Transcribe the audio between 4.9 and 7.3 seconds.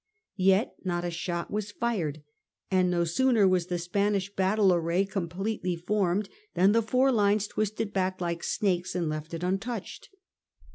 completely formed than the four